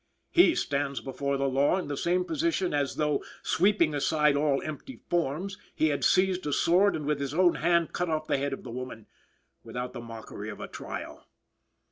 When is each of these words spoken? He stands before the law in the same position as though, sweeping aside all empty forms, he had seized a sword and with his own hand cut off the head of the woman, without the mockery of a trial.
He 0.31 0.55
stands 0.55 0.99
before 0.99 1.37
the 1.37 1.47
law 1.47 1.77
in 1.77 1.87
the 1.87 1.95
same 1.95 2.25
position 2.25 2.73
as 2.73 2.95
though, 2.95 3.23
sweeping 3.43 3.93
aside 3.93 4.35
all 4.35 4.59
empty 4.63 5.01
forms, 5.11 5.59
he 5.75 5.89
had 5.89 6.03
seized 6.03 6.47
a 6.47 6.53
sword 6.53 6.95
and 6.95 7.05
with 7.05 7.19
his 7.19 7.35
own 7.35 7.53
hand 7.53 7.93
cut 7.93 8.09
off 8.09 8.25
the 8.25 8.39
head 8.39 8.51
of 8.51 8.63
the 8.63 8.71
woman, 8.71 9.05
without 9.63 9.93
the 9.93 10.01
mockery 10.01 10.49
of 10.49 10.59
a 10.59 10.67
trial. 10.67 11.27